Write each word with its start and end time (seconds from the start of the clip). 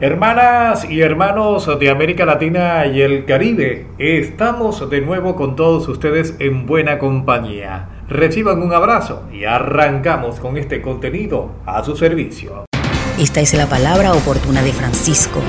Hermanas 0.00 0.88
y 0.88 1.00
hermanos 1.00 1.68
de 1.80 1.90
América 1.90 2.24
Latina 2.24 2.86
y 2.86 3.00
el 3.00 3.24
Caribe, 3.24 3.88
estamos 3.98 4.88
de 4.88 5.00
nuevo 5.00 5.34
con 5.34 5.56
todos 5.56 5.88
ustedes 5.88 6.36
en 6.38 6.66
buena 6.66 7.00
compañía. 7.00 8.04
Reciban 8.08 8.62
un 8.62 8.72
abrazo 8.72 9.24
y 9.32 9.42
arrancamos 9.42 10.38
con 10.38 10.56
este 10.56 10.82
contenido 10.82 11.50
a 11.66 11.82
su 11.82 11.96
servicio. 11.96 12.66
Esta 13.18 13.40
es 13.40 13.54
la 13.54 13.66
palabra 13.66 14.12
oportuna 14.12 14.62
de 14.62 14.72
Francisco. 14.72 15.42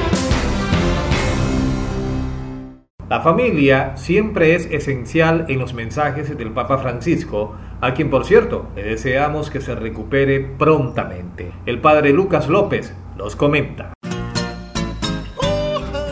La 3.07 3.21
familia 3.21 3.97
siempre 3.97 4.55
es 4.55 4.65
esencial 4.71 5.45
en 5.49 5.59
los 5.59 5.75
mensajes 5.75 6.35
del 6.35 6.49
Papa 6.49 6.79
Francisco, 6.79 7.55
a 7.81 7.93
quien 7.93 8.09
por 8.09 8.25
cierto 8.25 8.65
le 8.75 8.81
deseamos 8.81 9.51
que 9.51 9.61
se 9.61 9.75
recupere 9.75 10.39
prontamente. 10.39 11.51
El 11.67 11.81
padre 11.81 12.13
Lucas 12.13 12.49
López 12.49 12.95
nos 13.15 13.35
comenta. 13.35 13.93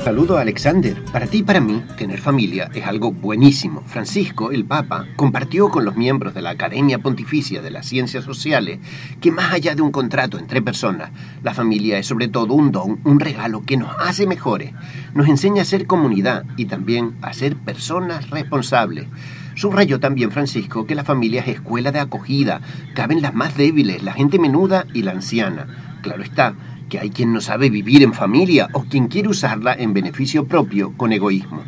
Saludo 0.07 0.37
a 0.37 0.41
Alexander. 0.41 1.03
Para 1.11 1.27
ti 1.27 1.39
y 1.39 1.43
para 1.43 1.59
mí, 1.59 1.83
tener 1.97 2.21
familia 2.21 2.69
es 2.73 2.85
algo 2.85 3.11
buenísimo. 3.11 3.83
Francisco, 3.87 4.53
el 4.53 4.63
Papa, 4.63 5.05
compartió 5.17 5.67
con 5.67 5.83
los 5.83 5.97
miembros 5.97 6.33
de 6.33 6.41
la 6.41 6.51
Academia 6.51 6.99
Pontificia 6.99 7.61
de 7.61 7.71
las 7.71 7.87
Ciencias 7.87 8.23
Sociales 8.23 8.79
que 9.19 9.33
más 9.33 9.51
allá 9.51 9.75
de 9.75 9.81
un 9.81 9.91
contrato 9.91 10.39
entre 10.39 10.61
personas, 10.61 11.11
la 11.43 11.53
familia 11.53 11.97
es 11.97 12.05
sobre 12.05 12.29
todo 12.29 12.53
un 12.53 12.71
don, 12.71 13.01
un 13.03 13.19
regalo 13.19 13.63
que 13.65 13.75
nos 13.75 13.89
hace 13.99 14.25
mejores. 14.25 14.71
Nos 15.13 15.27
enseña 15.27 15.63
a 15.63 15.65
ser 15.65 15.87
comunidad 15.87 16.45
y 16.55 16.67
también 16.67 17.17
a 17.21 17.33
ser 17.33 17.57
personas 17.57 18.29
responsables. 18.29 19.07
Subrayó 19.55 19.99
también 19.99 20.31
Francisco 20.31 20.85
que 20.85 20.95
la 20.95 21.03
familia 21.03 21.41
es 21.41 21.49
escuela 21.49 21.91
de 21.91 21.99
acogida, 21.99 22.61
caben 22.95 23.21
las 23.21 23.33
más 23.33 23.57
débiles, 23.57 24.03
la 24.03 24.13
gente 24.13 24.39
menuda 24.39 24.85
y 24.93 25.01
la 25.01 25.11
anciana. 25.11 25.67
Claro 26.01 26.23
está, 26.23 26.55
que 26.89 26.99
hay 26.99 27.09
quien 27.09 27.33
no 27.33 27.41
sabe 27.41 27.69
vivir 27.69 28.03
en 28.03 28.13
familia 28.13 28.69
o 28.73 28.83
quien 28.83 29.07
quiere 29.07 29.29
usarla 29.29 29.73
en 29.73 29.93
beneficio 29.93 30.45
propio 30.45 30.93
con 30.97 31.13
egoísmo. 31.13 31.63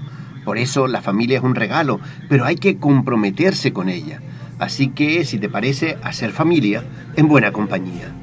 Por 0.45 0.57
eso 0.57 0.87
la 0.87 1.01
familia 1.01 1.37
es 1.37 1.43
un 1.43 1.55
regalo, 1.55 1.99
pero 2.27 2.45
hay 2.45 2.55
que 2.55 2.77
comprometerse 2.77 3.73
con 3.73 3.89
ella. 3.89 4.21
Así 4.57 4.89
que, 4.89 5.23
si 5.23 5.39
te 5.39 5.49
parece, 5.49 5.97
hacer 6.03 6.31
familia 6.31 6.83
en 7.15 7.27
buena 7.27 7.51
compañía. 7.51 8.13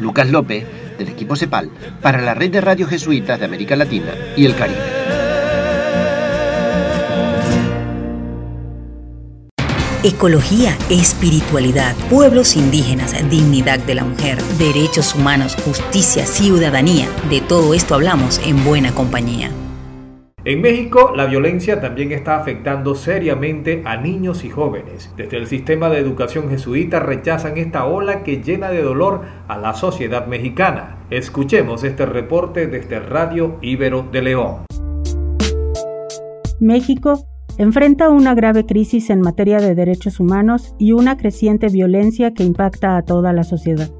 Lucas 0.00 0.30
López, 0.30 0.64
del 0.98 1.08
equipo 1.08 1.36
CEPAL, 1.36 1.70
para 2.00 2.22
la 2.22 2.34
red 2.34 2.50
de 2.50 2.60
radios 2.60 2.90
jesuitas 2.90 3.38
de 3.38 3.44
América 3.44 3.76
Latina 3.76 4.12
y 4.36 4.46
el 4.46 4.54
Caribe. 4.56 4.97
Ecología, 10.08 10.74
espiritualidad, 10.88 11.94
pueblos 12.08 12.56
indígenas, 12.56 13.14
dignidad 13.28 13.78
de 13.78 13.94
la 13.94 14.04
mujer, 14.04 14.38
derechos 14.58 15.14
humanos, 15.14 15.54
justicia, 15.62 16.24
ciudadanía. 16.24 17.06
De 17.28 17.42
todo 17.42 17.74
esto 17.74 17.94
hablamos 17.94 18.40
en 18.46 18.64
buena 18.64 18.94
compañía. 18.94 19.50
En 20.46 20.62
México, 20.62 21.12
la 21.14 21.26
violencia 21.26 21.82
también 21.82 22.12
está 22.12 22.38
afectando 22.38 22.94
seriamente 22.94 23.82
a 23.84 23.98
niños 23.98 24.44
y 24.44 24.48
jóvenes. 24.48 25.12
Desde 25.14 25.36
el 25.36 25.46
sistema 25.46 25.90
de 25.90 25.98
educación 25.98 26.48
jesuita 26.48 27.00
rechazan 27.00 27.58
esta 27.58 27.84
ola 27.84 28.22
que 28.22 28.42
llena 28.42 28.70
de 28.70 28.80
dolor 28.80 29.26
a 29.46 29.58
la 29.58 29.74
sociedad 29.74 30.26
mexicana. 30.26 31.00
Escuchemos 31.10 31.84
este 31.84 32.06
reporte 32.06 32.66
desde 32.66 32.98
Radio 32.98 33.58
Ibero 33.60 34.08
de 34.10 34.22
León. 34.22 34.64
México 36.60 37.26
enfrenta 37.58 38.08
una 38.08 38.34
grave 38.34 38.64
crisis 38.64 39.10
en 39.10 39.20
materia 39.20 39.58
de 39.58 39.74
derechos 39.74 40.20
humanos 40.20 40.74
y 40.78 40.92
una 40.92 41.16
creciente 41.16 41.68
violencia 41.68 42.32
que 42.32 42.44
impacta 42.44 42.96
a 42.96 43.02
toda 43.02 43.32
la 43.32 43.42
sociedad, 43.42 43.90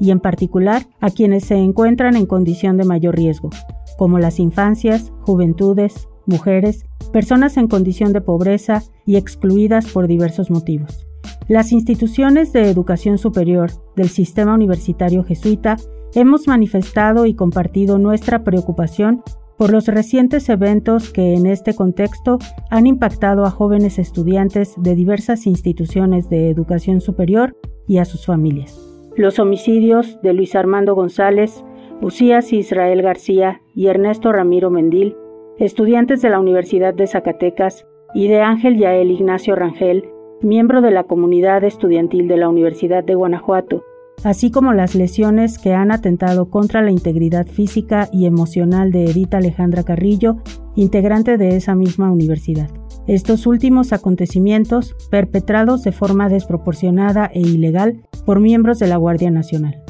y 0.00 0.10
en 0.10 0.18
particular 0.18 0.82
a 1.00 1.10
quienes 1.10 1.44
se 1.44 1.54
encuentran 1.54 2.16
en 2.16 2.26
condición 2.26 2.76
de 2.76 2.84
mayor 2.84 3.16
riesgo, 3.16 3.50
como 3.96 4.18
las 4.18 4.40
infancias, 4.40 5.12
juventudes, 5.20 6.08
mujeres, 6.26 6.86
personas 7.12 7.56
en 7.56 7.68
condición 7.68 8.12
de 8.12 8.20
pobreza 8.20 8.82
y 9.06 9.16
excluidas 9.16 9.86
por 9.86 10.08
diversos 10.08 10.50
motivos. 10.50 11.06
Las 11.46 11.72
instituciones 11.72 12.52
de 12.52 12.68
educación 12.68 13.18
superior 13.18 13.70
del 13.94 14.08
sistema 14.08 14.54
universitario 14.54 15.22
jesuita 15.22 15.76
hemos 16.14 16.48
manifestado 16.48 17.26
y 17.26 17.34
compartido 17.34 17.98
nuestra 17.98 18.42
preocupación 18.42 19.22
por 19.58 19.72
los 19.72 19.86
recientes 19.88 20.48
eventos 20.48 21.12
que 21.12 21.34
en 21.34 21.46
este 21.46 21.74
contexto 21.74 22.38
han 22.70 22.86
impactado 22.86 23.44
a 23.44 23.50
jóvenes 23.50 23.98
estudiantes 23.98 24.74
de 24.76 24.94
diversas 24.94 25.46
instituciones 25.46 26.28
de 26.28 26.50
educación 26.50 27.00
superior 27.00 27.56
y 27.86 27.98
a 27.98 28.04
sus 28.04 28.26
familias. 28.26 28.80
Los 29.16 29.38
homicidios 29.38 30.20
de 30.22 30.32
Luis 30.32 30.56
Armando 30.56 30.94
González, 30.94 31.64
Usías 32.00 32.52
Israel 32.52 33.02
García 33.02 33.60
y 33.74 33.86
Ernesto 33.86 34.32
Ramiro 34.32 34.70
Mendil, 34.70 35.16
estudiantes 35.58 36.20
de 36.22 36.30
la 36.30 36.40
Universidad 36.40 36.92
de 36.94 37.06
Zacatecas, 37.06 37.86
y 38.14 38.28
de 38.28 38.40
Ángel 38.40 38.78
Yael 38.78 39.10
Ignacio 39.10 39.56
Rangel, 39.56 40.08
miembro 40.40 40.80
de 40.80 40.92
la 40.92 41.04
comunidad 41.04 41.64
estudiantil 41.64 42.28
de 42.28 42.36
la 42.36 42.48
Universidad 42.48 43.02
de 43.02 43.16
Guanajuato, 43.16 43.82
así 44.24 44.50
como 44.50 44.72
las 44.72 44.94
lesiones 44.94 45.58
que 45.58 45.74
han 45.74 45.92
atentado 45.92 46.50
contra 46.50 46.82
la 46.82 46.90
integridad 46.90 47.46
física 47.46 48.08
y 48.12 48.26
emocional 48.26 48.90
de 48.90 49.04
Edith 49.04 49.34
Alejandra 49.34 49.84
Carrillo, 49.84 50.38
integrante 50.74 51.38
de 51.38 51.56
esa 51.56 51.74
misma 51.74 52.10
universidad. 52.10 52.70
Estos 53.06 53.46
últimos 53.46 53.92
acontecimientos, 53.92 54.96
perpetrados 55.10 55.82
de 55.82 55.92
forma 55.92 56.28
desproporcionada 56.30 57.30
e 57.32 57.40
ilegal 57.40 58.02
por 58.24 58.40
miembros 58.40 58.78
de 58.78 58.86
la 58.86 58.96
Guardia 58.96 59.30
Nacional. 59.30 59.82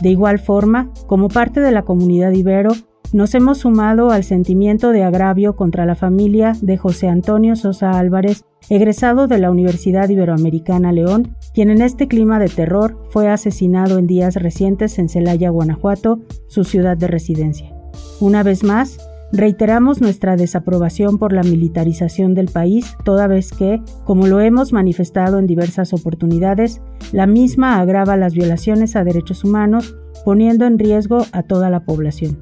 De 0.00 0.08
igual 0.08 0.38
forma, 0.38 0.90
como 1.06 1.28
parte 1.28 1.60
de 1.60 1.70
la 1.70 1.82
comunidad 1.82 2.32
ibero, 2.32 2.72
nos 3.12 3.34
hemos 3.34 3.58
sumado 3.58 4.10
al 4.10 4.24
sentimiento 4.24 4.90
de 4.90 5.02
agravio 5.02 5.54
contra 5.54 5.84
la 5.84 5.94
familia 5.94 6.54
de 6.62 6.78
José 6.78 7.08
Antonio 7.08 7.56
Sosa 7.56 7.98
Álvarez, 7.98 8.44
egresado 8.70 9.26
de 9.26 9.38
la 9.38 9.50
Universidad 9.50 10.08
Iberoamericana 10.08 10.92
León, 10.92 11.36
quien 11.52 11.70
en 11.70 11.82
este 11.82 12.08
clima 12.08 12.38
de 12.38 12.48
terror 12.48 12.98
fue 13.10 13.28
asesinado 13.28 13.98
en 13.98 14.06
días 14.06 14.36
recientes 14.36 14.98
en 14.98 15.08
Celaya, 15.08 15.50
Guanajuato, 15.50 16.20
su 16.48 16.64
ciudad 16.64 16.96
de 16.96 17.08
residencia. 17.08 17.74
Una 18.20 18.42
vez 18.42 18.64
más, 18.64 18.98
reiteramos 19.32 20.00
nuestra 20.00 20.36
desaprobación 20.36 21.18
por 21.18 21.34
la 21.34 21.42
militarización 21.42 22.34
del 22.34 22.48
país, 22.48 22.96
toda 23.04 23.26
vez 23.26 23.50
que, 23.52 23.82
como 24.04 24.26
lo 24.26 24.40
hemos 24.40 24.72
manifestado 24.72 25.38
en 25.38 25.46
diversas 25.46 25.92
oportunidades, 25.92 26.80
la 27.12 27.26
misma 27.26 27.78
agrava 27.78 28.16
las 28.16 28.32
violaciones 28.32 28.96
a 28.96 29.04
derechos 29.04 29.44
humanos, 29.44 29.96
poniendo 30.24 30.64
en 30.64 30.78
riesgo 30.78 31.26
a 31.32 31.42
toda 31.42 31.68
la 31.68 31.84
población. 31.84 32.38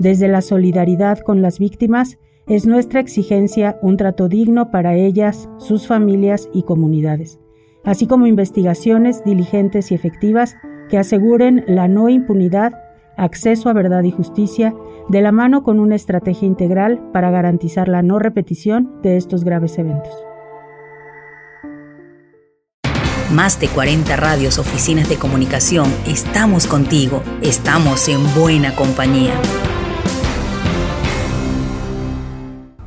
Desde 0.00 0.28
la 0.28 0.40
solidaridad 0.40 1.18
con 1.18 1.42
las 1.42 1.58
víctimas, 1.58 2.18
es 2.46 2.66
nuestra 2.66 3.00
exigencia 3.00 3.78
un 3.82 3.98
trato 3.98 4.28
digno 4.28 4.70
para 4.70 4.94
ellas, 4.94 5.50
sus 5.58 5.86
familias 5.86 6.48
y 6.54 6.62
comunidades, 6.62 7.38
así 7.84 8.06
como 8.06 8.26
investigaciones 8.26 9.22
diligentes 9.24 9.92
y 9.92 9.94
efectivas 9.94 10.56
que 10.88 10.96
aseguren 10.96 11.64
la 11.68 11.86
no 11.86 12.08
impunidad, 12.08 12.72
acceso 13.18 13.68
a 13.68 13.74
verdad 13.74 14.02
y 14.02 14.10
justicia, 14.10 14.74
de 15.10 15.20
la 15.20 15.32
mano 15.32 15.62
con 15.62 15.78
una 15.78 15.96
estrategia 15.96 16.48
integral 16.48 16.98
para 17.12 17.30
garantizar 17.30 17.86
la 17.88 18.00
no 18.00 18.18
repetición 18.18 19.02
de 19.02 19.18
estos 19.18 19.44
graves 19.44 19.76
eventos. 19.78 20.14
Más 23.30 23.60
de 23.60 23.68
40 23.68 24.16
radios, 24.16 24.58
oficinas 24.58 25.10
de 25.10 25.16
comunicación, 25.16 25.92
estamos 26.06 26.66
contigo, 26.66 27.22
estamos 27.42 28.08
en 28.08 28.20
buena 28.34 28.74
compañía. 28.74 29.34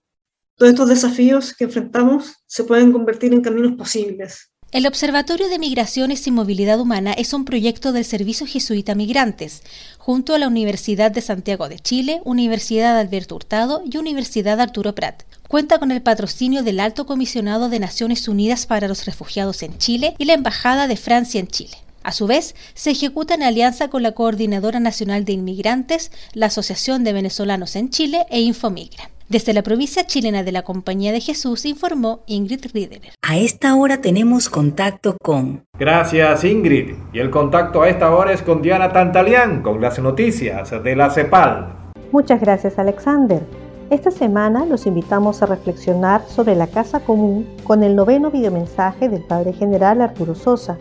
Todos 0.56 0.71
estos 0.71 0.89
desafíos 0.89 1.53
que 1.53 1.65
enfrentamos 1.65 2.33
se 2.47 2.63
pueden 2.63 2.94
convertir 2.94 3.33
en 3.33 3.42
caminos 3.42 3.74
posibles. 3.74 4.51
El 4.71 4.88
Observatorio 4.88 5.47
de 5.47 5.59
Migraciones 5.59 6.27
y 6.27 6.31
Movilidad 6.31 6.80
Humana 6.80 7.13
es 7.13 7.33
un 7.33 7.45
proyecto 7.45 7.94
del 7.94 8.03
Servicio 8.03 8.45
Jesuita 8.45 8.94
Migrantes, 8.95 9.63
junto 9.98 10.33
a 10.33 10.38
la 10.38 10.48
Universidad 10.48 11.12
de 11.12 11.21
Santiago 11.21 11.69
de 11.69 11.80
Chile, 11.80 12.21
Universidad 12.25 13.00
Alberto 13.00 13.36
Hurtado 13.36 13.83
y 13.86 13.95
Universidad 13.98 14.59
Arturo 14.59 14.94
Prat. 14.94 15.24
Cuenta 15.48 15.80
con 15.80 15.91
el 15.91 16.01
patrocinio 16.01 16.63
del 16.63 16.81
Alto 16.81 17.06
Comisionado 17.06 17.69
de 17.69 17.80
Naciones 17.80 18.27
Unidas 18.27 18.65
para 18.65 18.88
los 18.89 19.06
Refugiados 19.06 19.63
en 19.63 19.77
Chile 19.77 20.15
y 20.18 20.25
la 20.25 20.33
Embajada 20.33 20.88
de 20.88 20.98
Francia 20.98 21.39
en 21.39 21.48
Chile. 21.48 21.77
A 22.06 22.12
su 22.12 22.28
vez, 22.28 22.54
se 22.75 22.92
ejecuta 22.92 23.34
en 23.34 23.42
alianza 23.42 23.88
con 23.88 24.04
la 24.04 24.12
Coordinadora 24.12 24.80
Nacional 24.80 25.25
de 25.25 25.34
Inmigrantes, 25.34 26.12
la 26.34 26.46
Asociación 26.46 27.04
de 27.04 27.13
Venezolanos 27.13 27.75
en 27.75 27.90
Chile 27.90 28.28
e 28.30 28.42
Infomigra. 28.42 29.10
Desde 29.28 29.54
la 29.54 29.63
provincia 29.63 30.06
chilena 30.06 30.44
de 30.44 30.52
la 30.52 30.62
Compañía 30.62 31.12
de 31.12 31.19
Jesús 31.19 31.66
informó 31.66 32.19
Ingrid 32.28 32.63
Riederer. 32.72 33.13
A 33.24 33.38
esta 33.38 33.74
hora 33.74 34.02
tenemos 34.02 34.50
contacto 34.50 35.18
con... 35.19 35.66
Gracias 35.80 36.44
Ingrid. 36.44 36.94
Y 37.12 37.18
el 37.18 37.31
contacto 37.31 37.81
a 37.81 37.90
esta 37.90 38.16
hora 38.16 38.34
es 38.34 38.44
con 38.44 38.62
Diana 38.62 38.94
Tantalián 38.94 39.63
con 39.63 39.81
las 39.81 39.98
noticias 39.98 40.69
de 40.84 40.96
la 40.96 41.10
CEPAL. 41.10 41.74
Muchas 42.12 42.40
gracias 42.40 42.78
Alexander. 42.78 43.42
Esta 43.90 44.12
semana 44.12 44.68
los 44.68 44.86
invitamos 44.86 45.42
a 45.42 45.48
reflexionar 45.48 46.22
sobre 46.28 46.56
la 46.56 46.68
Casa 46.68 47.00
Común 47.00 47.48
con 47.63 47.84
el 47.84 47.96
noveno 47.96 48.30
videomensaje 48.30 49.10
del 49.10 49.24
Padre 49.24 49.54
General 49.54 50.01
Arturo 50.01 50.36
Sosa 50.36 50.78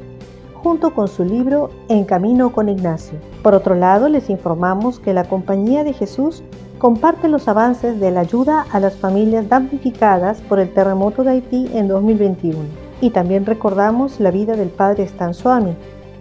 junto 0.65 0.95
con 0.95 1.09
su 1.09 1.27
libro 1.27 1.69
En 1.89 2.05
Camino 2.05 2.51
con 2.51 2.71
Ignacio. 2.71 3.19
Por 3.43 3.55
otro 3.55 3.75
lado, 3.75 4.09
les 4.09 4.31
informamos 4.31 4.99
que 4.99 5.13
la 5.13 5.25
Compañía 5.25 5.85
de 5.85 5.93
Jesús 5.93 6.43
comparte 6.79 7.29
los 7.29 7.49
avances 7.49 8.01
de 8.01 8.11
la 8.11 8.21
ayuda 8.21 8.65
a 8.73 8.81
las 8.81 8.97
familias 8.97 9.47
damnificadas 9.47 10.41
por 10.41 10.59
el 10.59 10.73
terremoto 10.73 11.23
de 11.23 11.33
Haití 11.33 11.71
en 11.75 11.87
2021. 11.87 12.59
Y 13.03 13.11
también 13.11 13.45
recordamos 13.45 14.21
la 14.21 14.31
vida 14.31 14.57
del 14.57 14.71
padre 14.71 15.03
Stan 15.03 15.35
Swami, 15.35 15.77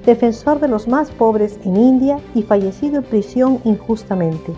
defensor 0.06 0.60
de 0.60 0.68
los 0.68 0.89
más 0.89 1.10
pobres 1.12 1.57
en 1.63 1.78
India 1.78 2.19
y 2.36 2.44
fallecido 2.44 2.98
en 2.98 3.04
prisión 3.04 3.60
injustamente. 3.63 4.54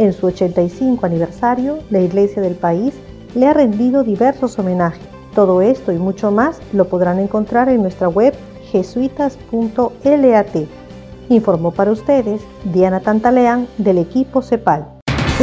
En 0.00 0.12
su 0.14 0.26
85 0.26 1.06
aniversario, 1.06 1.78
la 1.90 2.00
Iglesia 2.00 2.42
del 2.42 2.56
país 2.56 2.92
le 3.36 3.46
ha 3.46 3.54
rendido 3.54 4.02
diversos 4.02 4.58
homenajes. 4.58 5.06
Todo 5.36 5.62
esto 5.62 5.92
y 5.92 5.98
mucho 5.98 6.32
más 6.32 6.60
lo 6.72 6.86
podrán 6.86 7.20
encontrar 7.20 7.68
en 7.68 7.82
nuestra 7.82 8.08
web 8.08 8.34
jesuitas.lat. 8.70 10.56
Informó 11.28 11.72
para 11.72 11.92
ustedes 11.92 12.40
Diana 12.64 13.00
Tantaleán 13.00 13.66
del 13.76 13.98
equipo 13.98 14.42
CEPAL. 14.42 14.86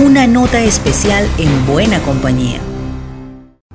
Una 0.04 0.28
nota 0.28 0.60
especial 0.60 1.26
en 1.38 1.68
buena 1.68 2.00
compañía. 2.00 2.60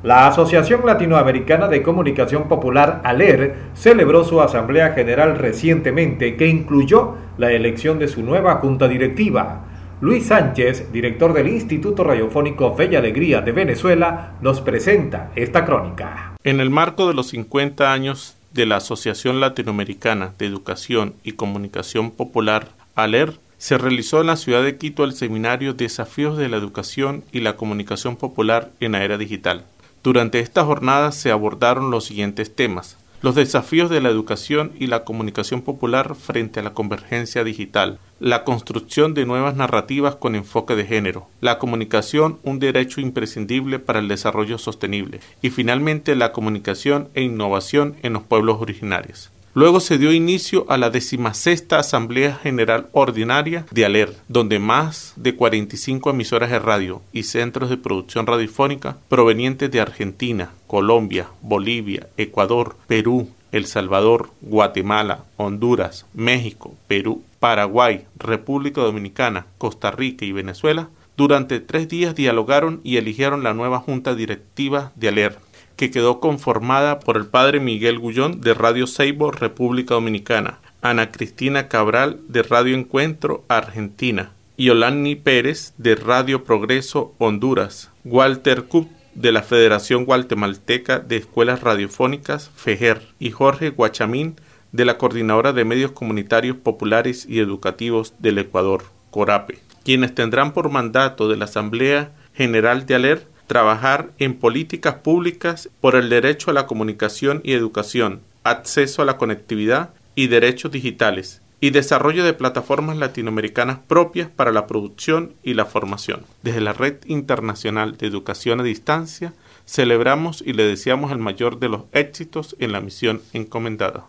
La 0.02 0.26
Asociación 0.26 0.81
Latinoamericana 0.87 1.69
de 1.69 1.82
Comunicación 1.82 2.49
Popular, 2.49 3.02
ALER, 3.05 3.55
celebró 3.75 4.25
su 4.25 4.41
Asamblea 4.41 4.93
General 4.93 5.37
recientemente 5.37 6.37
que 6.37 6.49
incluyó 6.49 7.17
la 7.37 7.52
elección 7.52 7.99
de 7.99 8.08
su 8.08 8.23
nueva 8.23 8.56
junta 8.56 8.88
directiva. 8.88 9.67
Luis 10.00 10.29
Sánchez, 10.29 10.91
director 10.91 11.35
del 11.35 11.49
Instituto 11.49 12.02
Radiofónico 12.02 12.75
Fe 12.75 12.88
y 12.91 12.97
Alegría 12.97 13.43
de 13.43 13.52
Venezuela, 13.52 14.37
nos 14.41 14.62
presenta 14.62 15.31
esta 15.35 15.67
crónica. 15.67 16.35
En 16.43 16.61
el 16.61 16.70
marco 16.70 17.06
de 17.06 17.12
los 17.12 17.29
50 17.29 17.93
años 17.93 18.39
de 18.52 18.67
la 18.67 18.76
Asociación 18.76 19.41
Latinoamericana 19.41 20.35
de 20.38 20.47
Educación 20.47 21.14
y 21.25 21.32
Comunicación 21.32 22.11
Popular, 22.11 22.69
ALER, 22.94 23.38
se 23.58 23.76
realizó 23.79 24.20
en 24.20 24.29
la 24.29 24.37
ciudad 24.37 24.62
de 24.62 24.79
Quito 24.79 25.05
el 25.05 25.12
seminario 25.12 25.75
Desafíos 25.75 26.38
de 26.38 26.49
la 26.49 26.56
Educación 26.56 27.25
y 27.32 27.41
la 27.41 27.56
Comunicación 27.56 28.17
Popular 28.17 28.70
en 28.81 28.93
la 28.93 29.05
Era 29.05 29.19
Digital. 29.19 29.64
Durante 30.02 30.41
esta 30.41 30.64
jornada 30.64 31.12
se 31.12 31.31
abordaron 31.31 31.91
los 31.91 32.05
siguientes 32.05 32.55
temas 32.55 32.97
los 33.22 33.34
desafíos 33.34 33.90
de 33.90 34.00
la 34.00 34.08
educación 34.08 34.72
y 34.78 34.87
la 34.87 35.05
comunicación 35.05 35.62
popular 35.62 36.14
frente 36.14 36.61
a 36.61 36.62
la 36.62 36.72
convergencia 36.72 37.44
digital, 37.44 37.99
la 38.19 38.44
construcción 38.44 39.12
de 39.12 39.26
nuevas 39.26 39.56
narrativas 39.56 40.17
con 40.17 40.34
enfoque 40.34 40.75
de 40.75 40.87
género, 40.87 41.28
la 41.40 41.58
comunicación 41.58 42.38
un 42.43 42.58
derecho 42.58 43.00
imprescindible 43.00 43.78
para 43.78 43.99
el 43.99 44.08
desarrollo 44.08 44.56
sostenible 44.56 45.20
y 45.43 45.50
finalmente 45.50 46.17
la 46.17 46.32
comunicación 46.32 47.08
e 47.14 47.22
innovación 47.22 47.96
en 48.02 48.14
los 48.14 48.22
pueblos 48.22 48.61
originarios. 48.61 49.31
Luego 49.52 49.81
se 49.81 49.99
dio 49.99 50.12
inicio 50.12 50.64
a 50.69 50.79
la 50.79 50.91
decimasexta 50.91 51.81
Asamblea 51.81 52.37
General 52.37 52.88
Ordinaria 52.93 53.67
de 53.73 53.85
ALER, 53.85 54.14
donde 54.29 54.61
más 54.61 55.12
de 55.17 55.35
45 55.35 56.11
emisoras 56.11 56.50
de 56.50 56.61
radio 56.61 57.02
y 57.12 57.25
centros 57.25 57.69
de 57.69 57.76
producción 57.76 58.29
radiofónica 58.29 58.99
provenientes 59.08 59.69
de 59.69 59.81
Argentina, 59.81 60.52
Colombia, 60.69 61.31
Bolivia, 61.43 62.06
Ecuador, 62.17 62.76
Perú, 62.87 63.29
El 63.50 63.67
Salvador, 63.67 64.31
Guatemala, 64.41 65.25
Honduras, 65.37 66.06
México, 66.14 66.76
Perú, 66.87 67.25
Paraguay, 67.40 68.04
República 68.16 68.83
Dominicana, 68.83 69.47
Costa 69.59 69.90
Rica 69.90 70.25
y 70.25 70.30
Venezuela, 70.30 70.90
durante 71.16 71.59
tres 71.59 71.88
días 71.88 72.14
dialogaron 72.14 72.80
y 72.85 72.99
eligieron 72.99 73.42
la 73.42 73.52
nueva 73.52 73.80
junta 73.80 74.14
directiva 74.14 74.92
de 74.95 75.09
ALER 75.09 75.50
que 75.80 75.90
quedó 75.90 76.20
conformada 76.20 77.00
por 77.00 77.16
el 77.16 77.25
padre 77.25 77.58
Miguel 77.58 77.99
Gullón 77.99 78.42
de 78.42 78.52
Radio 78.52 78.87
Seibo, 78.87 79.30
República 79.30 79.94
Dominicana, 79.94 80.58
Ana 80.82 81.10
Cristina 81.10 81.68
Cabral 81.68 82.20
de 82.28 82.42
Radio 82.42 82.76
Encuentro, 82.76 83.44
Argentina, 83.49 84.32
Yolani 84.58 85.16
Pérez 85.16 85.72
de 85.78 85.94
Radio 85.94 86.44
Progreso, 86.44 87.14
Honduras, 87.16 87.90
Walter 88.04 88.64
Cup 88.64 88.90
de 89.14 89.32
la 89.32 89.40
Federación 89.42 90.04
Guatemalteca 90.04 90.99
de 90.99 91.16
Escuelas 91.16 91.62
Radiofónicas, 91.62 92.50
FEGER, 92.54 93.00
y 93.18 93.30
Jorge 93.30 93.70
Guachamín 93.70 94.37
de 94.72 94.84
la 94.84 94.99
Coordinadora 94.99 95.54
de 95.54 95.64
Medios 95.64 95.92
Comunitarios 95.92 96.58
Populares 96.58 97.25
y 97.26 97.38
Educativos 97.38 98.12
del 98.18 98.37
Ecuador, 98.37 98.84
CORAPE, 99.10 99.60
quienes 99.82 100.14
tendrán 100.14 100.52
por 100.52 100.68
mandato 100.68 101.26
de 101.30 101.38
la 101.38 101.46
Asamblea 101.46 102.12
General 102.34 102.84
de 102.84 102.94
ALER 102.96 103.30
trabajar 103.50 104.12
en 104.21 104.35
políticas 104.35 104.95
públicas 104.95 105.71
por 105.80 105.97
el 105.97 106.09
derecho 106.09 106.52
a 106.52 106.54
la 106.54 106.69
comunicación 106.69 107.40
y 107.42 107.52
educación, 107.52 108.21
acceso 108.45 109.02
a 109.02 109.04
la 109.04 109.16
conectividad 109.16 109.90
y 110.14 110.28
derechos 110.28 110.71
digitales, 110.71 111.42
y 111.59 111.71
desarrollo 111.71 112.23
de 112.23 112.33
plataformas 112.33 112.97
latinoamericanas 112.97 113.80
propias 113.80 114.28
para 114.30 114.52
la 114.52 114.69
producción 114.69 115.33
y 115.42 115.54
la 115.54 115.64
formación. 115.64 116.23
Desde 116.45 116.61
la 116.61 116.75
Red 116.75 116.99
Internacional 117.07 117.97
de 117.97 118.07
Educación 118.07 118.61
a 118.61 118.62
Distancia, 118.62 119.33
celebramos 119.66 120.45
y 120.47 120.52
le 120.52 120.64
deseamos 120.64 121.11
el 121.11 121.19
mayor 121.19 121.59
de 121.59 121.71
los 121.71 121.83
éxitos 121.90 122.54
en 122.61 122.71
la 122.71 122.80
misión 122.80 123.21
encomendada. 123.33 124.04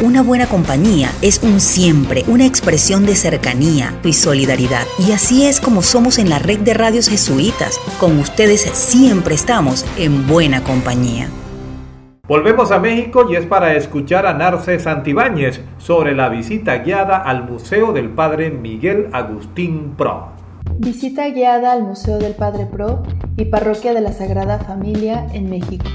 Una 0.00 0.22
buena 0.22 0.46
compañía 0.46 1.10
es 1.22 1.42
un 1.42 1.58
siempre, 1.58 2.22
una 2.28 2.46
expresión 2.46 3.04
de 3.04 3.16
cercanía 3.16 3.98
y 4.04 4.12
solidaridad. 4.12 4.84
Y 5.04 5.10
así 5.10 5.44
es 5.44 5.60
como 5.60 5.82
somos 5.82 6.18
en 6.18 6.30
la 6.30 6.38
red 6.38 6.60
de 6.60 6.72
radios 6.72 7.08
jesuitas. 7.08 7.80
Con 7.98 8.16
ustedes 8.20 8.60
siempre 8.60 9.34
estamos 9.34 9.84
en 9.96 10.28
buena 10.28 10.62
compañía. 10.62 11.28
Volvemos 12.28 12.70
a 12.70 12.78
México 12.78 13.26
y 13.28 13.34
es 13.34 13.46
para 13.46 13.74
escuchar 13.74 14.24
a 14.24 14.34
Narce 14.34 14.78
Santibáñez 14.78 15.62
sobre 15.78 16.14
la 16.14 16.28
visita 16.28 16.78
guiada 16.78 17.16
al 17.16 17.50
Museo 17.50 17.92
del 17.92 18.08
Padre 18.10 18.50
Miguel 18.50 19.08
Agustín 19.12 19.94
Pro. 19.96 20.28
Visita 20.78 21.28
guiada 21.30 21.72
al 21.72 21.82
Museo 21.82 22.18
del 22.18 22.34
Padre 22.34 22.66
Pro 22.66 23.02
y 23.36 23.46
Parroquia 23.46 23.94
de 23.94 24.02
la 24.02 24.12
Sagrada 24.12 24.60
Familia 24.60 25.26
en 25.32 25.50
México. 25.50 25.86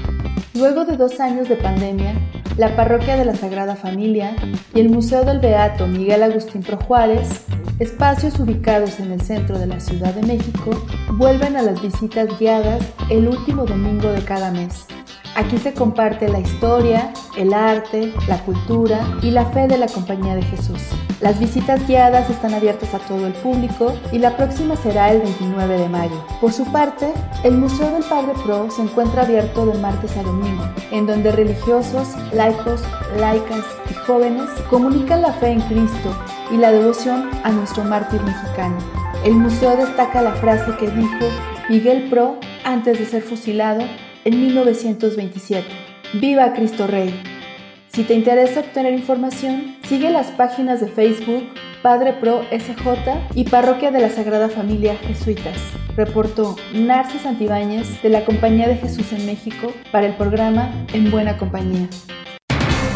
Luego 0.52 0.84
de 0.84 0.98
dos 0.98 1.20
años 1.20 1.48
de 1.48 1.56
pandemia, 1.56 2.14
la 2.56 2.76
Parroquia 2.76 3.16
de 3.16 3.24
la 3.24 3.34
Sagrada 3.34 3.76
Familia 3.76 4.36
y 4.74 4.80
el 4.80 4.90
Museo 4.90 5.24
del 5.24 5.40
Beato 5.40 5.86
Miguel 5.86 6.22
Agustín 6.22 6.62
Pro 6.62 6.76
Juárez, 6.76 7.44
espacios 7.78 8.38
ubicados 8.38 9.00
en 9.00 9.12
el 9.12 9.20
centro 9.20 9.58
de 9.58 9.66
la 9.66 9.80
Ciudad 9.80 10.14
de 10.14 10.22
México, 10.22 10.70
vuelven 11.12 11.56
a 11.56 11.62
las 11.62 11.82
visitas 11.82 12.38
guiadas 12.38 12.84
el 13.10 13.28
último 13.28 13.64
domingo 13.64 14.08
de 14.08 14.22
cada 14.22 14.50
mes. 14.52 14.86
Aquí 15.34 15.58
se 15.58 15.74
comparte 15.74 16.28
la 16.28 16.38
historia, 16.38 17.12
el 17.36 17.52
arte, 17.52 18.12
la 18.28 18.38
cultura 18.38 19.00
y 19.20 19.32
la 19.32 19.46
fe 19.46 19.66
de 19.66 19.78
la 19.78 19.88
Compañía 19.88 20.36
de 20.36 20.42
Jesús. 20.42 20.80
Las 21.24 21.40
visitas 21.40 21.88
guiadas 21.88 22.28
están 22.28 22.52
abiertas 22.52 22.92
a 22.92 22.98
todo 22.98 23.26
el 23.26 23.32
público 23.32 23.94
y 24.12 24.18
la 24.18 24.36
próxima 24.36 24.76
será 24.76 25.10
el 25.10 25.22
29 25.22 25.78
de 25.78 25.88
mayo. 25.88 26.22
Por 26.38 26.52
su 26.52 26.70
parte, 26.70 27.14
el 27.44 27.56
Museo 27.56 27.90
del 27.92 28.04
Padre 28.04 28.34
Pro 28.44 28.70
se 28.70 28.82
encuentra 28.82 29.22
abierto 29.22 29.64
de 29.64 29.78
martes 29.78 30.18
a 30.18 30.22
domingo, 30.22 30.62
en 30.90 31.06
donde 31.06 31.32
religiosos, 31.32 32.08
laicos, 32.34 32.82
laicas 33.18 33.64
y 33.90 33.94
jóvenes 33.94 34.50
comunican 34.68 35.22
la 35.22 35.32
fe 35.32 35.46
en 35.46 35.62
Cristo 35.62 36.14
y 36.50 36.58
la 36.58 36.70
devoción 36.70 37.30
a 37.42 37.50
nuestro 37.52 37.84
mártir 37.84 38.20
mexicano. 38.20 38.76
El 39.24 39.32
museo 39.32 39.78
destaca 39.78 40.20
la 40.20 40.32
frase 40.32 40.76
que 40.78 40.90
dijo 40.90 41.24
Miguel 41.70 42.10
Pro 42.10 42.38
antes 42.64 42.98
de 42.98 43.06
ser 43.06 43.22
fusilado 43.22 43.80
en 44.26 44.42
1927. 44.42 45.66
¡Viva 46.20 46.52
Cristo 46.52 46.86
Rey! 46.86 47.33
Si 47.94 48.02
te 48.02 48.14
interesa 48.14 48.58
obtener 48.58 48.92
información, 48.92 49.76
sigue 49.84 50.10
las 50.10 50.32
páginas 50.32 50.80
de 50.80 50.88
Facebook 50.88 51.44
Padre 51.80 52.12
Pro 52.14 52.42
SJ 52.50 52.80
y 53.36 53.44
Parroquia 53.48 53.92
de 53.92 54.00
la 54.00 54.10
Sagrada 54.10 54.48
Familia 54.48 54.96
Jesuitas. 54.96 55.56
Reportó 55.96 56.56
Narcis 56.72 57.22
Santibáñez 57.22 58.02
de 58.02 58.08
la 58.08 58.24
Compañía 58.24 58.66
de 58.66 58.74
Jesús 58.78 59.12
en 59.12 59.24
México 59.26 59.72
para 59.92 60.08
el 60.08 60.16
programa 60.16 60.72
En 60.92 61.12
Buena 61.12 61.36
Compañía. 61.36 61.86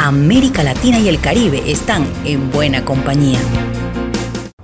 América 0.00 0.64
Latina 0.64 0.98
y 0.98 1.08
el 1.08 1.20
Caribe 1.20 1.62
están 1.70 2.04
en 2.24 2.50
buena 2.50 2.84
compañía. 2.84 3.38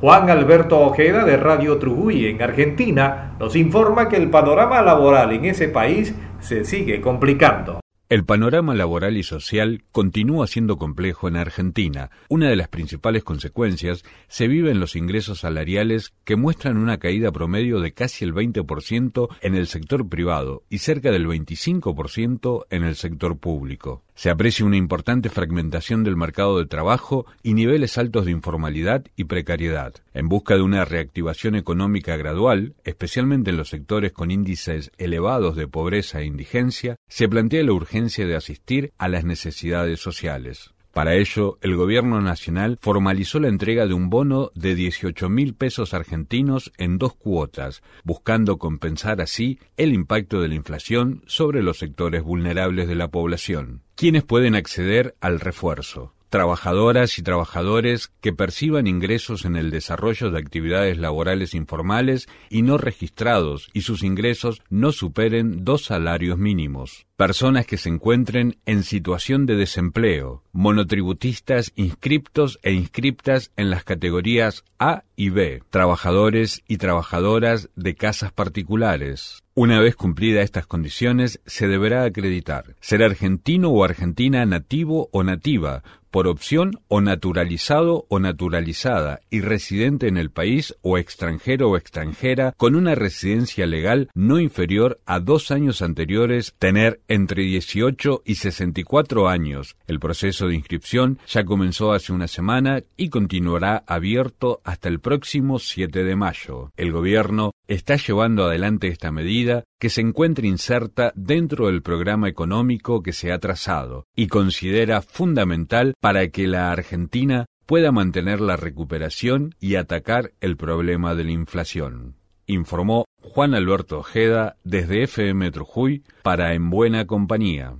Juan 0.00 0.30
Alberto 0.30 0.80
Ojeda 0.80 1.24
de 1.24 1.36
Radio 1.36 1.78
Trujuy 1.78 2.26
en 2.26 2.42
Argentina 2.42 3.36
nos 3.38 3.54
informa 3.54 4.08
que 4.08 4.16
el 4.16 4.30
panorama 4.30 4.82
laboral 4.82 5.30
en 5.30 5.44
ese 5.44 5.68
país 5.68 6.12
se 6.40 6.64
sigue 6.64 7.00
complicando. 7.00 7.83
El 8.14 8.24
panorama 8.24 8.76
laboral 8.76 9.16
y 9.16 9.24
social 9.24 9.82
continúa 9.90 10.46
siendo 10.46 10.76
complejo 10.76 11.26
en 11.26 11.34
Argentina. 11.34 12.12
Una 12.28 12.48
de 12.48 12.54
las 12.54 12.68
principales 12.68 13.24
consecuencias 13.24 14.04
se 14.28 14.46
vive 14.46 14.70
en 14.70 14.78
los 14.78 14.94
ingresos 14.94 15.40
salariales 15.40 16.14
que 16.22 16.36
muestran 16.36 16.76
una 16.76 16.98
caída 16.98 17.32
promedio 17.32 17.80
de 17.80 17.92
casi 17.92 18.24
el 18.24 18.32
20% 18.32 19.36
en 19.40 19.56
el 19.56 19.66
sector 19.66 20.08
privado 20.08 20.62
y 20.70 20.78
cerca 20.78 21.10
del 21.10 21.26
25% 21.26 22.66
en 22.70 22.84
el 22.84 22.94
sector 22.94 23.36
público. 23.36 24.04
Se 24.14 24.30
aprecia 24.30 24.64
una 24.64 24.76
importante 24.76 25.28
fragmentación 25.28 26.04
del 26.04 26.16
mercado 26.16 26.58
de 26.58 26.66
trabajo 26.66 27.26
y 27.42 27.54
niveles 27.54 27.98
altos 27.98 28.24
de 28.24 28.30
informalidad 28.30 29.04
y 29.16 29.24
precariedad. 29.24 29.94
En 30.12 30.28
busca 30.28 30.54
de 30.54 30.62
una 30.62 30.84
reactivación 30.84 31.56
económica 31.56 32.16
gradual, 32.16 32.74
especialmente 32.84 33.50
en 33.50 33.56
los 33.56 33.70
sectores 33.70 34.12
con 34.12 34.30
índices 34.30 34.92
elevados 34.98 35.56
de 35.56 35.66
pobreza 35.68 36.20
e 36.20 36.26
indigencia, 36.26 36.96
se 37.08 37.28
plantea 37.28 37.64
la 37.64 37.72
urgencia 37.72 38.26
de 38.26 38.36
asistir 38.36 38.92
a 38.98 39.08
las 39.08 39.24
necesidades 39.24 40.00
sociales. 40.00 40.73
Para 40.94 41.16
ello, 41.16 41.58
el 41.60 41.74
gobierno 41.74 42.20
nacional 42.20 42.78
formalizó 42.80 43.40
la 43.40 43.48
entrega 43.48 43.88
de 43.88 43.94
un 43.94 44.10
bono 44.10 44.52
de 44.54 44.76
18 44.76 45.28
mil 45.28 45.54
pesos 45.54 45.92
argentinos 45.92 46.72
en 46.78 46.98
dos 46.98 47.14
cuotas, 47.16 47.82
buscando 48.04 48.58
compensar 48.58 49.20
así 49.20 49.58
el 49.76 49.92
impacto 49.92 50.40
de 50.40 50.46
la 50.46 50.54
inflación 50.54 51.24
sobre 51.26 51.64
los 51.64 51.78
sectores 51.78 52.22
vulnerables 52.22 52.86
de 52.86 52.94
la 52.94 53.08
población. 53.08 53.82
¿Quiénes 53.96 54.22
pueden 54.22 54.54
acceder 54.54 55.16
al 55.20 55.40
refuerzo? 55.40 56.14
Trabajadoras 56.34 57.16
y 57.20 57.22
trabajadores 57.22 58.10
que 58.20 58.32
perciban 58.32 58.88
ingresos 58.88 59.44
en 59.44 59.54
el 59.54 59.70
desarrollo 59.70 60.32
de 60.32 60.40
actividades 60.40 60.98
laborales 60.98 61.54
informales 61.54 62.26
y 62.50 62.62
no 62.62 62.76
registrados 62.76 63.70
y 63.72 63.82
sus 63.82 64.02
ingresos 64.02 64.60
no 64.68 64.90
superen 64.90 65.64
dos 65.64 65.84
salarios 65.84 66.36
mínimos. 66.36 67.06
Personas 67.14 67.66
que 67.66 67.76
se 67.76 67.88
encuentren 67.88 68.56
en 68.66 68.82
situación 68.82 69.46
de 69.46 69.54
desempleo, 69.54 70.42
monotributistas 70.50 71.70
inscriptos 71.76 72.58
e 72.64 72.72
inscriptas 72.72 73.52
en 73.56 73.70
las 73.70 73.84
categorías 73.84 74.64
A 74.80 75.04
y 75.14 75.28
B, 75.28 75.62
trabajadores 75.70 76.64
y 76.66 76.78
trabajadoras 76.78 77.70
de 77.76 77.94
casas 77.94 78.32
particulares. 78.32 79.44
Una 79.56 79.78
vez 79.78 79.94
cumplida 79.94 80.42
estas 80.42 80.66
condiciones, 80.66 81.40
se 81.46 81.68
deberá 81.68 82.02
acreditar 82.02 82.74
ser 82.80 83.04
argentino 83.04 83.68
o 83.68 83.84
argentina 83.84 84.44
nativo 84.44 85.08
o 85.12 85.22
nativa, 85.22 85.84
por 86.14 86.28
opción 86.28 86.78
o 86.86 87.00
naturalizado 87.00 88.06
o 88.08 88.20
naturalizada 88.20 89.18
y 89.30 89.40
residente 89.40 90.06
en 90.06 90.16
el 90.16 90.30
país 90.30 90.76
o 90.80 90.96
extranjero 90.96 91.70
o 91.70 91.76
extranjera 91.76 92.54
con 92.56 92.76
una 92.76 92.94
residencia 92.94 93.66
legal 93.66 94.08
no 94.14 94.38
inferior 94.38 95.00
a 95.06 95.18
dos 95.18 95.50
años 95.50 95.82
anteriores, 95.82 96.54
tener 96.60 97.00
entre 97.08 97.42
18 97.42 98.22
y 98.24 98.36
64 98.36 99.28
años. 99.28 99.74
El 99.88 99.98
proceso 99.98 100.46
de 100.46 100.54
inscripción 100.54 101.18
ya 101.26 101.44
comenzó 101.44 101.92
hace 101.92 102.12
una 102.12 102.28
semana 102.28 102.84
y 102.96 103.08
continuará 103.08 103.82
abierto 103.84 104.60
hasta 104.62 104.88
el 104.88 105.00
próximo 105.00 105.58
7 105.58 106.04
de 106.04 106.14
mayo. 106.14 106.70
El 106.76 106.92
gobierno 106.92 107.50
está 107.66 107.96
llevando 107.96 108.44
adelante 108.44 108.86
esta 108.86 109.10
medida 109.10 109.64
que 109.84 109.90
se 109.90 110.00
encuentra 110.00 110.46
inserta 110.46 111.12
dentro 111.14 111.66
del 111.66 111.82
programa 111.82 112.26
económico 112.26 113.02
que 113.02 113.12
se 113.12 113.32
ha 113.32 113.38
trazado 113.38 114.06
y 114.16 114.28
considera 114.28 115.02
fundamental 115.02 115.92
para 116.00 116.28
que 116.28 116.46
la 116.46 116.72
Argentina 116.72 117.44
pueda 117.66 117.92
mantener 117.92 118.40
la 118.40 118.56
recuperación 118.56 119.54
y 119.60 119.74
atacar 119.74 120.32
el 120.40 120.56
problema 120.56 121.14
de 121.14 121.24
la 121.24 121.32
inflación. 121.32 122.16
Informó 122.46 123.04
Juan 123.20 123.54
Alberto 123.54 123.98
Ojeda 123.98 124.56
desde 124.64 125.02
FM 125.02 125.50
Trujuy 125.50 126.02
para 126.22 126.54
En 126.54 126.70
Buena 126.70 127.06
Compañía. 127.06 127.74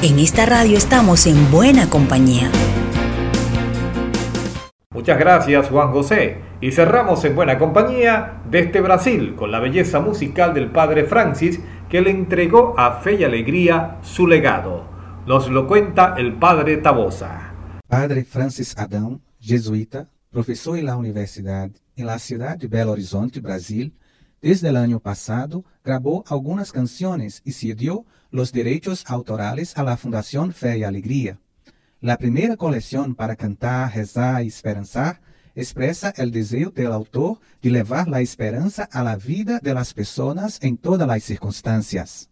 En 0.00 0.18
esta 0.18 0.46
radio 0.46 0.78
estamos 0.78 1.26
en 1.26 1.50
buena 1.50 1.90
compañía. 1.90 2.50
Muchas 4.96 5.18
gracias 5.18 5.68
Juan 5.68 5.92
José. 5.92 6.38
Y 6.62 6.72
cerramos 6.72 7.22
en 7.26 7.36
buena 7.36 7.58
compañía 7.58 8.40
desde 8.50 8.80
Brasil 8.80 9.34
con 9.36 9.52
la 9.52 9.60
belleza 9.60 10.00
musical 10.00 10.54
del 10.54 10.70
padre 10.70 11.04
Francis 11.04 11.60
que 11.90 12.00
le 12.00 12.08
entregó 12.08 12.72
a 12.78 12.92
Fe 13.02 13.16
y 13.16 13.24
Alegría 13.24 13.98
su 14.00 14.26
legado. 14.26 14.88
Nos 15.26 15.50
lo 15.50 15.68
cuenta 15.68 16.14
el 16.16 16.38
padre 16.38 16.78
Tabosa. 16.78 17.52
Padre 17.86 18.24
Francis 18.24 18.74
Adão, 18.78 19.20
jesuita, 19.38 20.08
profesor 20.30 20.78
en 20.78 20.86
la 20.86 20.96
universidad 20.96 21.70
en 21.94 22.06
la 22.06 22.18
ciudad 22.18 22.56
de 22.56 22.66
Belo 22.66 22.92
Horizonte, 22.92 23.40
Brasil, 23.40 23.92
desde 24.40 24.70
el 24.70 24.78
año 24.78 24.98
pasado 24.98 25.66
grabó 25.84 26.24
algunas 26.26 26.72
canciones 26.72 27.42
y 27.44 27.52
cedió 27.52 28.06
los 28.30 28.50
derechos 28.50 29.04
autorales 29.08 29.76
a 29.76 29.82
la 29.82 29.98
Fundación 29.98 30.54
Fe 30.54 30.78
y 30.78 30.84
Alegría. 30.84 31.38
La 32.02 32.18
primera 32.18 32.58
colección 32.58 33.14
para 33.14 33.36
cantar, 33.36 33.94
rezar 33.94 34.44
y 34.44 34.48
esperanzar 34.48 35.22
expresa 35.54 36.12
el 36.18 36.30
deseo 36.30 36.70
del 36.70 36.92
autor 36.92 37.40
de 37.62 37.70
llevar 37.70 38.06
la 38.06 38.20
esperanza 38.20 38.86
a 38.92 39.02
la 39.02 39.16
vida 39.16 39.60
de 39.62 39.72
las 39.72 39.94
personas 39.94 40.58
en 40.60 40.76
todas 40.76 41.08
las 41.08 41.24
circunstancias. 41.24 42.28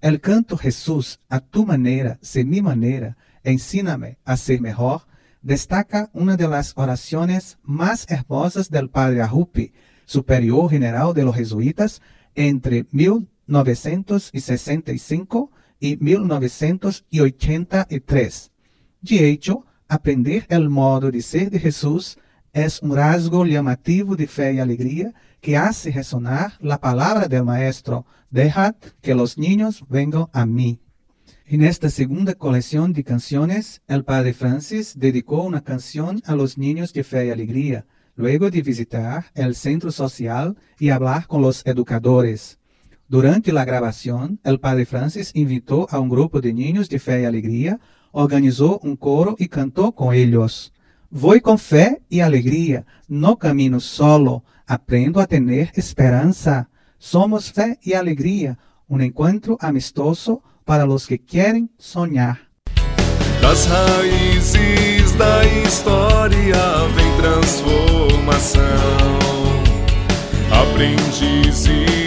El 0.00 0.20
canto 0.20 0.56
Jesús, 0.56 1.20
a 1.28 1.38
tu 1.38 1.64
manera, 1.64 2.18
sé 2.20 2.44
mi 2.44 2.60
manera, 2.60 3.16
ensíname 3.44 4.18
a 4.24 4.36
ser 4.36 4.60
mejor, 4.60 5.02
destaca 5.40 6.10
una 6.12 6.36
de 6.36 6.48
las 6.48 6.72
oraciones 6.74 7.58
más 7.62 8.10
hermosas 8.10 8.70
del 8.70 8.90
padre 8.90 9.22
Arrupi, 9.22 9.72
superior 10.04 10.68
general 10.68 11.14
de 11.14 11.22
los 11.22 11.36
jesuitas, 11.36 12.02
entre 12.34 12.86
1965 12.90 15.52
y 15.78 15.96
1983. 15.98 18.50
De 19.06 19.28
hecho, 19.28 19.66
aprender 19.86 20.46
el 20.48 20.70
modo 20.70 21.10
de 21.10 21.20
ser 21.20 21.50
de 21.50 21.58
Jesús 21.58 22.16
es 22.54 22.80
un 22.80 22.96
rasgo 22.96 23.44
llamativo 23.44 24.16
de 24.16 24.26
fe 24.26 24.54
y 24.54 24.60
alegría 24.60 25.12
que 25.42 25.58
hace 25.58 25.90
resonar 25.90 26.54
la 26.58 26.80
palabra 26.80 27.28
del 27.28 27.44
Maestro, 27.44 28.06
dejad 28.30 28.76
que 29.02 29.14
los 29.14 29.36
niños 29.36 29.84
vengan 29.90 30.28
a 30.32 30.46
mí. 30.46 30.80
En 31.44 31.62
esta 31.64 31.90
segunda 31.90 32.32
colección 32.32 32.94
de 32.94 33.04
canciones, 33.04 33.82
el 33.88 34.04
Padre 34.04 34.32
Francis 34.32 34.98
dedicó 34.98 35.42
una 35.42 35.62
canción 35.62 36.22
a 36.24 36.34
los 36.34 36.56
niños 36.56 36.94
de 36.94 37.04
fe 37.04 37.26
y 37.26 37.30
alegría, 37.30 37.84
luego 38.16 38.50
de 38.50 38.62
visitar 38.62 39.26
el 39.34 39.54
centro 39.54 39.92
social 39.92 40.56
y 40.78 40.88
hablar 40.88 41.26
con 41.26 41.42
los 41.42 41.60
educadores. 41.66 42.58
Durante 43.06 43.52
la 43.52 43.66
grabación, 43.66 44.40
el 44.44 44.60
Padre 44.60 44.86
Francis 44.86 45.30
invitó 45.34 45.86
a 45.90 46.00
un 46.00 46.08
grupo 46.08 46.40
de 46.40 46.54
niños 46.54 46.88
de 46.88 46.98
fe 46.98 47.20
y 47.20 47.24
alegría, 47.26 47.78
organizó 48.14 48.78
un 48.82 48.96
coro 48.96 49.36
y 49.38 49.48
cantó 49.48 49.92
con 49.92 50.14
ellos. 50.14 50.72
Voy 51.10 51.40
con 51.40 51.58
fe 51.58 52.00
y 52.08 52.20
alegría, 52.20 52.86
no 53.06 53.36
camino 53.36 53.78
solo, 53.80 54.42
Aprendo 54.66 55.20
a 55.20 55.26
tener 55.26 55.70
esperanza. 55.74 56.70
Somos 56.98 57.52
fe 57.52 57.78
y 57.82 57.92
alegría, 57.92 58.58
un 58.88 59.02
encuentro 59.02 59.58
amistoso 59.60 60.42
para 60.64 60.86
los 60.86 61.06
que 61.06 61.18
quieren 61.18 61.70
soñar. 61.76 62.48
Das 63.42 63.68
raízes 63.68 65.18
da 65.18 65.44
história 65.44 66.56
vem 66.96 67.14
transformação. 67.20 68.62
Aprendizes 70.50 72.03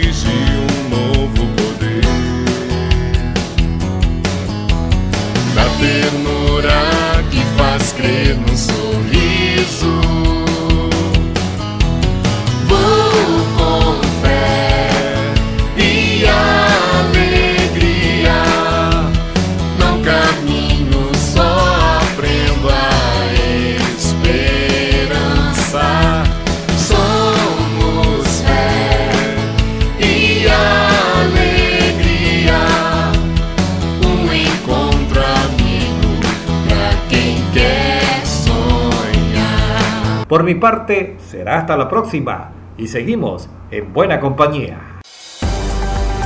Por 40.28 40.44
mi 40.44 40.56
parte, 40.56 41.16
será 41.26 41.60
hasta 41.60 41.78
la 41.78 41.88
próxima 41.88 42.52
y 42.78 42.88
seguimos 42.88 43.50
en 43.72 43.94
buena 43.94 44.20
compañía. 44.20 45.00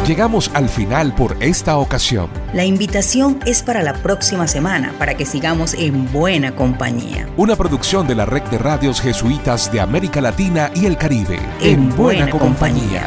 Llegamos 0.07 0.49
al 0.55 0.67
final 0.67 1.13
por 1.13 1.37
esta 1.39 1.77
ocasión. 1.77 2.27
La 2.53 2.65
invitación 2.65 3.39
es 3.45 3.61
para 3.61 3.83
la 3.83 3.93
próxima 3.93 4.47
semana 4.47 4.95
para 4.97 5.13
que 5.13 5.27
sigamos 5.27 5.75
en 5.75 6.11
buena 6.11 6.55
compañía. 6.55 7.27
Una 7.37 7.55
producción 7.55 8.07
de 8.07 8.15
la 8.15 8.25
red 8.25 8.41
de 8.43 8.57
radios 8.57 8.99
jesuitas 8.99 9.71
de 9.71 9.79
América 9.79 10.19
Latina 10.19 10.71
y 10.73 10.87
el 10.87 10.97
Caribe. 10.97 11.39
En, 11.61 11.95
buena, 11.95 12.27
compañía. 12.31 13.03